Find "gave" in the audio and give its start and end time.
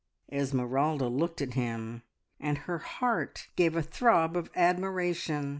3.55-3.75